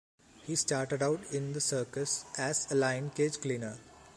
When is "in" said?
1.31-1.53